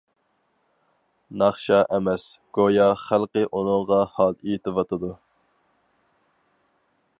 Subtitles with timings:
[1.41, 2.25] ناخشا ئەمەس،
[2.59, 5.13] گويا خەلقى ئۇنىڭغا ھال ئېيتىۋاتىدۇ.